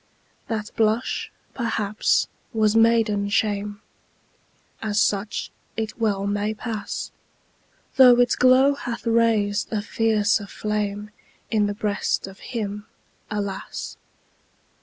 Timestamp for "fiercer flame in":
9.83-11.67